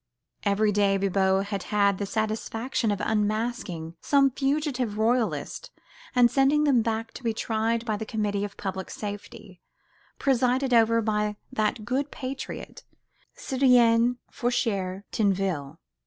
[0.41, 5.69] Every day Bibot had had the satisfaction of unmasking some fugitive royalists
[6.15, 9.61] and sending them back to be tried by the Committee of Public Safety,
[10.17, 12.83] presided over by that good patriot,
[13.35, 15.77] Citoyen Foucquier Tinville.